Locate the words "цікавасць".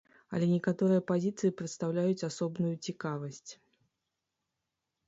2.89-3.57